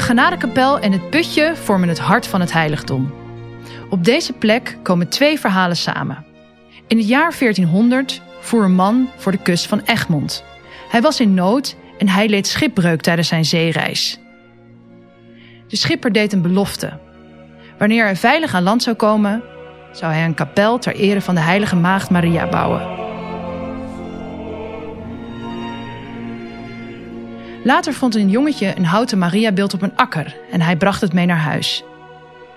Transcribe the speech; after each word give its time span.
Genadekapel 0.00 0.78
en 0.78 0.92
het 0.92 1.10
putje 1.10 1.56
vormen 1.56 1.88
het 1.88 1.98
hart 1.98 2.26
van 2.26 2.40
het 2.40 2.52
heiligdom. 2.52 3.14
Op 3.90 4.04
deze 4.04 4.32
plek 4.32 4.78
komen 4.82 5.08
twee 5.08 5.40
verhalen 5.40 5.76
samen. 5.76 6.24
In 6.86 6.96
het 6.96 7.08
jaar 7.08 7.34
1400 7.38 8.22
voer 8.40 8.64
een 8.64 8.74
man 8.74 9.08
voor 9.16 9.32
de 9.32 9.42
kust 9.42 9.66
van 9.66 9.80
Egmond. 9.84 10.44
Hij 10.88 11.00
was 11.00 11.20
in 11.20 11.34
nood 11.34 11.76
en 11.98 12.08
hij 12.08 12.28
leed 12.28 12.46
schipbreuk 12.46 13.00
tijdens 13.00 13.28
zijn 13.28 13.44
zeereis. 13.44 14.18
De 15.68 15.76
schipper 15.76 16.12
deed 16.12 16.32
een 16.32 16.42
belofte. 16.42 16.98
Wanneer 17.78 18.04
hij 18.04 18.16
veilig 18.16 18.54
aan 18.54 18.62
land 18.62 18.82
zou 18.82 18.96
komen, 18.96 19.42
zou 19.92 20.12
hij 20.12 20.24
een 20.24 20.34
kapel 20.34 20.78
ter 20.78 20.94
ere 20.94 21.20
van 21.20 21.34
de 21.34 21.40
heilige 21.40 21.76
maagd 21.76 22.10
Maria 22.10 22.48
bouwen. 22.48 23.05
Later 27.66 27.92
vond 27.92 28.14
een 28.14 28.30
jongetje 28.30 28.74
een 28.76 28.84
houten 28.84 29.18
Mariabeeld 29.18 29.74
op 29.74 29.82
een 29.82 29.96
akker 29.96 30.36
en 30.50 30.60
hij 30.60 30.76
bracht 30.76 31.00
het 31.00 31.12
mee 31.12 31.26
naar 31.26 31.38
huis. 31.38 31.84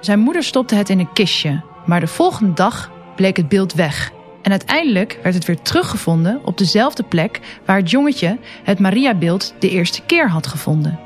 Zijn 0.00 0.18
moeder 0.18 0.42
stopte 0.42 0.74
het 0.74 0.88
in 0.88 0.98
een 0.98 1.12
kistje, 1.12 1.60
maar 1.86 2.00
de 2.00 2.06
volgende 2.06 2.52
dag 2.52 2.90
bleek 3.16 3.36
het 3.36 3.48
beeld 3.48 3.74
weg. 3.74 4.12
En 4.42 4.50
uiteindelijk 4.50 5.18
werd 5.22 5.34
het 5.34 5.44
weer 5.44 5.62
teruggevonden 5.62 6.40
op 6.44 6.58
dezelfde 6.58 7.02
plek 7.02 7.40
waar 7.64 7.76
het 7.76 7.90
jongetje 7.90 8.38
het 8.62 8.78
Mariabeeld 8.78 9.54
de 9.58 9.70
eerste 9.70 10.02
keer 10.06 10.30
had 10.30 10.46
gevonden. 10.46 10.98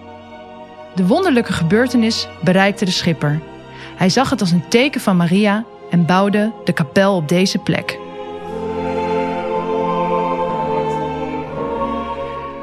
De 0.95 1.06
wonderlijke 1.06 1.53
gebeurtenis 1.53 2.28
bereikte 2.42 2.84
de 2.84 2.91
schipper. 2.91 3.41
Hij 3.97 4.09
zag 4.09 4.30
het 4.30 4.41
als 4.41 4.51
een 4.51 4.69
teken 4.69 5.01
van 5.01 5.17
Maria 5.17 5.65
en 5.91 6.06
bouwde 6.06 6.53
de 6.65 6.73
kapel 6.73 7.17
op 7.17 7.28
deze 7.28 7.59
plek. 7.59 7.98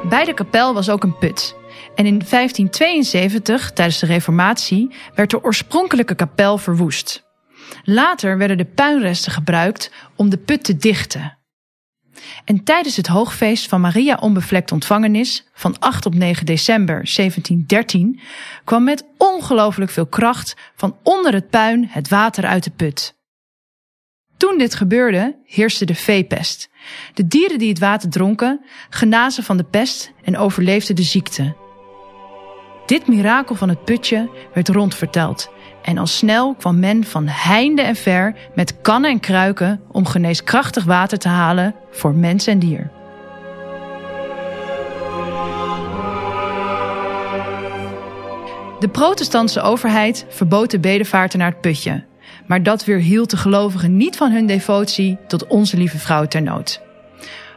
Bij 0.08 0.24
de 0.24 0.34
kapel 0.34 0.74
was 0.74 0.88
ook 0.88 1.02
een 1.02 1.18
put. 1.18 1.54
En 1.94 2.06
in 2.06 2.18
1572, 2.18 3.72
tijdens 3.72 3.98
de 3.98 4.06
Reformatie, 4.06 4.94
werd 5.14 5.30
de 5.30 5.44
oorspronkelijke 5.44 6.14
kapel 6.14 6.58
verwoest. 6.58 7.24
Later 7.84 8.38
werden 8.38 8.56
de 8.56 8.64
puinresten 8.64 9.32
gebruikt 9.32 9.90
om 10.16 10.28
de 10.28 10.36
put 10.36 10.64
te 10.64 10.76
dichten. 10.76 11.38
En 12.44 12.64
tijdens 12.64 12.96
het 12.96 13.06
hoogfeest 13.06 13.68
van 13.68 13.80
Maria 13.80 14.16
Onbevlekt 14.20 14.72
Ontvangenis 14.72 15.48
van 15.52 15.78
8 15.78 16.06
op 16.06 16.14
9 16.14 16.46
december 16.46 16.94
1713 16.94 18.20
kwam 18.64 18.84
met 18.84 19.04
ongelooflijk 19.18 19.90
veel 19.90 20.06
kracht 20.06 20.56
van 20.76 20.96
onder 21.02 21.32
het 21.32 21.50
puin 21.50 21.88
het 21.88 22.08
water 22.08 22.44
uit 22.44 22.64
de 22.64 22.70
put. 22.70 23.15
Toen 24.36 24.58
dit 24.58 24.74
gebeurde, 24.74 25.36
heerste 25.46 25.84
de 25.84 25.94
veepest. 25.94 26.68
De 27.14 27.26
dieren 27.26 27.58
die 27.58 27.68
het 27.68 27.78
water 27.78 28.10
dronken, 28.10 28.60
genazen 28.90 29.42
van 29.42 29.56
de 29.56 29.64
pest 29.64 30.12
en 30.24 30.36
overleefden 30.38 30.96
de 30.96 31.02
ziekte. 31.02 31.54
Dit 32.86 33.06
mirakel 33.06 33.54
van 33.54 33.68
het 33.68 33.84
putje 33.84 34.30
werd 34.54 34.68
rondverteld 34.68 35.50
en 35.82 35.98
al 35.98 36.06
snel 36.06 36.54
kwam 36.54 36.78
men 36.78 37.04
van 37.04 37.26
heinde 37.26 37.82
en 37.82 37.96
ver 37.96 38.36
met 38.54 38.80
kannen 38.80 39.10
en 39.10 39.20
kruiken 39.20 39.80
om 39.92 40.06
geneeskrachtig 40.06 40.84
water 40.84 41.18
te 41.18 41.28
halen 41.28 41.74
voor 41.90 42.14
mens 42.14 42.46
en 42.46 42.58
dier. 42.58 42.90
De 48.80 48.88
protestantse 48.88 49.60
overheid 49.60 50.26
verbood 50.28 50.70
de 50.70 50.78
bedevaarten 50.78 51.38
naar 51.38 51.50
het 51.50 51.60
putje, 51.60 52.04
maar 52.46 52.62
dat 52.62 52.84
weerhield 52.84 53.30
de 53.30 53.36
gelovigen 53.36 53.96
niet 53.96 54.16
van 54.16 54.30
hun 54.30 54.46
devotie 54.46 55.18
tot 55.26 55.46
onze 55.46 55.76
lieve 55.76 55.98
vrouw 55.98 56.26
ter 56.26 56.42
nood. 56.42 56.80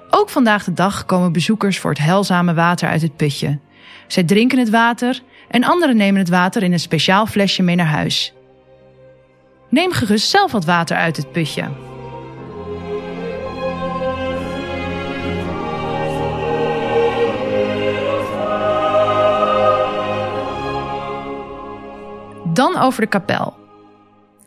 Ook 0.09 0.29
vandaag 0.29 0.63
de 0.63 0.73
dag 0.73 1.05
komen 1.05 1.31
bezoekers 1.31 1.79
voor 1.79 1.89
het 1.89 1.99
heilzame 1.99 2.53
water 2.53 2.89
uit 2.89 3.01
het 3.01 3.15
putje. 3.15 3.59
Zij 4.07 4.23
drinken 4.23 4.59
het 4.59 4.69
water 4.69 5.21
en 5.47 5.63
anderen 5.63 5.97
nemen 5.97 6.19
het 6.19 6.29
water 6.29 6.63
in 6.63 6.71
een 6.71 6.79
speciaal 6.79 7.25
flesje 7.25 7.63
mee 7.63 7.75
naar 7.75 7.85
huis. 7.85 8.33
Neem 9.69 9.91
gerust 9.91 10.29
zelf 10.29 10.51
wat 10.51 10.65
water 10.65 10.97
uit 10.97 11.17
het 11.17 11.31
putje. 11.31 11.67
Dan 22.53 22.77
over 22.77 23.01
de 23.01 23.07
kapel. 23.07 23.58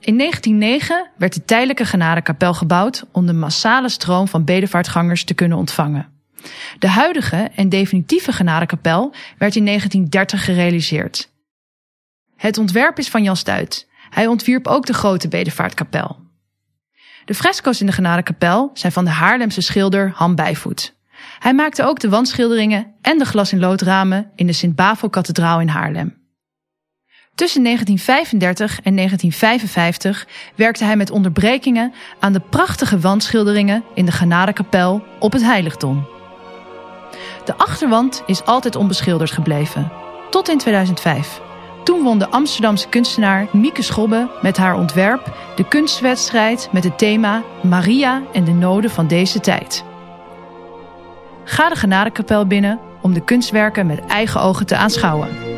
In 0.04 0.18
1909 0.18 1.10
werd 1.16 1.34
de 1.34 1.44
tijdelijke 1.44 1.84
genadekapel 1.84 2.54
gebouwd 2.54 3.04
om 3.12 3.26
de 3.26 3.32
massale 3.32 3.88
stroom 3.88 4.28
van 4.28 4.44
bedevaartgangers 4.44 5.24
te 5.24 5.34
kunnen 5.34 5.58
ontvangen. 5.58 6.08
De 6.78 6.88
huidige 6.88 7.50
en 7.54 7.68
definitieve 7.68 8.32
genadekapel 8.32 9.14
werd 9.38 9.56
in 9.56 9.64
1930 9.64 10.44
gerealiseerd. 10.44 11.30
Het 12.36 12.58
ontwerp 12.58 12.98
is 12.98 13.08
van 13.08 13.22
Jan 13.22 13.36
Stuit. 13.36 13.88
Hij 14.10 14.26
ontwierp 14.26 14.66
ook 14.66 14.86
de 14.86 14.92
grote 14.92 15.28
bedevaartkapel. 15.28 16.16
De 17.24 17.34
fresco's 17.34 17.80
in 17.80 17.86
de 17.86 17.92
genadekapel 17.92 18.70
zijn 18.74 18.92
van 18.92 19.04
de 19.04 19.10
Haarlemse 19.10 19.60
schilder 19.60 20.12
Han 20.14 20.34
Bijvoet. 20.34 20.94
Hij 21.38 21.54
maakte 21.54 21.84
ook 21.84 22.00
de 22.00 22.08
wandschilderingen 22.08 22.94
en 23.00 23.18
de 23.18 23.24
glas- 23.24 23.52
in 23.52 23.60
loodramen 23.60 24.30
in 24.34 24.46
de 24.46 24.52
Sint-Bavo-kathedraal 24.52 25.60
in 25.60 25.68
Haarlem. 25.68 26.21
Tussen 27.34 27.62
1935 27.62 28.80
en 28.82 28.96
1955 28.96 30.26
werkte 30.54 30.84
hij 30.84 30.96
met 30.96 31.10
onderbrekingen 31.10 31.92
aan 32.20 32.32
de 32.32 32.40
prachtige 32.40 32.98
wandschilderingen 32.98 33.84
in 33.94 34.04
de 34.04 34.12
Genadekapel 34.12 35.02
op 35.18 35.32
het 35.32 35.42
heiligdom. 35.42 36.08
De 37.44 37.56
achterwand 37.56 38.22
is 38.26 38.44
altijd 38.44 38.76
onbeschilderd 38.76 39.30
gebleven, 39.30 39.92
tot 40.30 40.48
in 40.48 40.58
2005. 40.58 41.40
Toen 41.84 42.02
won 42.02 42.18
de 42.18 42.28
Amsterdamse 42.28 42.88
kunstenaar 42.88 43.46
Mieke 43.52 43.82
Schobbe 43.82 44.30
met 44.42 44.56
haar 44.56 44.74
ontwerp 44.74 45.36
de 45.56 45.68
kunstwedstrijd 45.68 46.68
met 46.72 46.84
het 46.84 46.98
thema 46.98 47.42
Maria 47.62 48.22
en 48.32 48.44
de 48.44 48.52
noden 48.52 48.90
van 48.90 49.06
deze 49.06 49.40
tijd. 49.40 49.84
Ga 51.44 51.68
de 51.68 51.76
Genadekapel 51.76 52.46
binnen 52.46 52.80
om 53.02 53.12
de 53.12 53.24
kunstwerken 53.24 53.86
met 53.86 54.06
eigen 54.06 54.40
ogen 54.40 54.66
te 54.66 54.76
aanschouwen. 54.76 55.51